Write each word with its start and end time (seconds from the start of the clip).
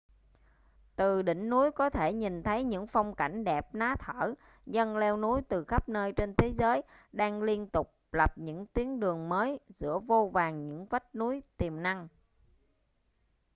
từ 0.95 1.21
đỉnh 1.21 1.49
núi 1.49 1.71
có 1.71 1.89
thể 1.89 2.13
nhìn 2.13 2.43
thấy 2.43 2.63
những 2.63 2.87
phong 2.87 3.15
cảnh 3.15 3.43
đẹp 3.43 3.75
ná 3.75 3.95
thở 3.99 4.33
dân 4.65 4.97
leo 4.97 5.17
núi 5.17 5.41
từ 5.49 5.63
khắp 5.63 5.89
nơi 5.89 6.11
trên 6.11 6.35
thế 6.37 6.51
giới 6.51 6.83
đang 7.11 7.43
liên 7.43 7.67
tục 7.67 7.93
lập 8.11 8.37
những 8.37 8.65
tuyến 8.73 8.99
đường 8.99 9.29
mới 9.29 9.59
giữa 9.69 9.99
vô 9.99 10.29
vàn 10.33 10.67
những 10.67 10.85
vách 10.85 11.15
núi 11.15 11.43
tiềm 11.57 11.83
năng 11.83 12.07